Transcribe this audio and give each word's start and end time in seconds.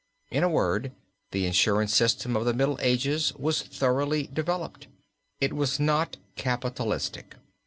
In 0.31 0.43
a 0.43 0.49
word, 0.49 0.93
the 1.29 1.45
insurance 1.45 1.95
system 1.95 2.35
of 2.35 2.43
the 2.43 2.55
Middle 2.55 2.79
Ages 2.81 3.33
was 3.35 3.61
thoroughly 3.61 4.25
developed. 4.33 4.87
It 5.39 5.53
was 5.53 5.79
not 5.79 6.17
capitalistic. 6.35 7.35